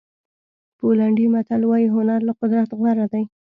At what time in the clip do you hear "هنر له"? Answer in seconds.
1.95-2.33